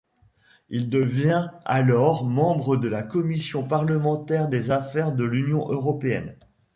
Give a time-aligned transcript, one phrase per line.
[0.69, 6.35] Il devient alors membre de la commission parlementaire des Affaires de l'Union européenne.